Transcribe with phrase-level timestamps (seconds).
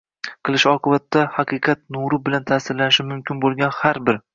[0.47, 4.25] qilishi oqibatida haqiqat nuri bilan ta’sirlanishi mumkin bo‘lgan har bir